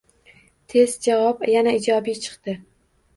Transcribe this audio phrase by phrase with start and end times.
[0.73, 2.57] Test javob yana ijobiy chiqdi.